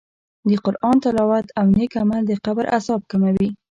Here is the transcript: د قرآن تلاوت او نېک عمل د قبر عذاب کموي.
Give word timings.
د 0.49 0.51
قرآن 0.65 0.95
تلاوت 1.03 1.47
او 1.59 1.65
نېک 1.75 1.91
عمل 2.01 2.21
د 2.27 2.31
قبر 2.45 2.65
عذاب 2.75 3.01
کموي. 3.11 3.49